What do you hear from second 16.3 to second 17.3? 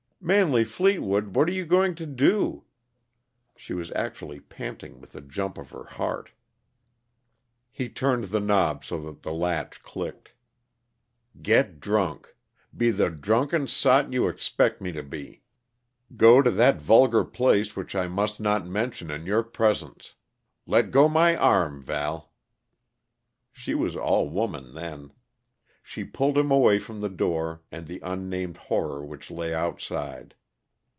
to that vulgar